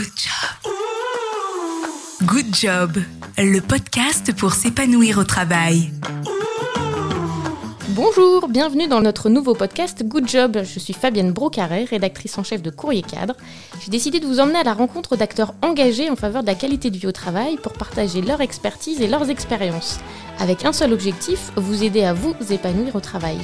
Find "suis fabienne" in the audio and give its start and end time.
10.78-11.32